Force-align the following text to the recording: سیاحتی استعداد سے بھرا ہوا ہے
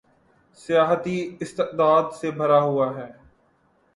سیاحتی 0.57 1.17
استعداد 1.41 2.05
سے 2.19 2.31
بھرا 2.31 2.59
ہوا 2.61 2.87
ہے 2.97 3.09